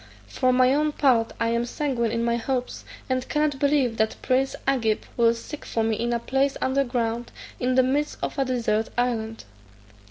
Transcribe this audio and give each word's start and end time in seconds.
For 0.25 0.51
my 0.51 0.73
own 0.73 0.93
part 0.93 1.31
I 1.39 1.49
am 1.49 1.63
sanguine 1.63 2.09
in 2.11 2.25
my 2.25 2.35
hopes, 2.35 2.85
and 3.07 3.29
cannot 3.29 3.59
believe 3.59 3.97
that 3.97 4.15
prince 4.23 4.55
Agib 4.67 5.03
will 5.15 5.35
seek 5.35 5.63
for 5.63 5.83
me 5.83 5.95
in 5.95 6.11
a 6.11 6.17
place 6.17 6.57
under 6.59 6.83
ground, 6.83 7.31
in 7.59 7.75
the 7.75 7.83
midst 7.83 8.17
of 8.23 8.39
a 8.39 8.45
desert 8.45 8.89
island." 8.97 9.43